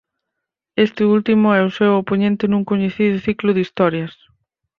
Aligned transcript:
Este 0.85 1.01
último 1.17 1.47
é 1.59 1.61
o 1.67 1.73
seu 1.77 1.91
opoñente 2.01 2.43
nun 2.51 2.63
coñecido 2.69 3.23
ciclo 3.25 3.49
de 3.53 3.63
historias. 3.65 4.13